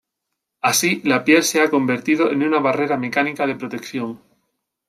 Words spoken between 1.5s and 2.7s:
ha convertido en una